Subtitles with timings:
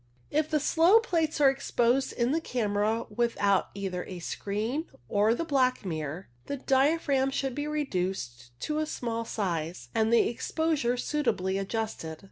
[0.31, 5.45] If the slow plates are exposed in the camera without either a screen or the
[5.45, 10.97] black mirror, the dia phragm should be reduced to a small size and the exposure
[10.97, 12.19] suitably adjusted.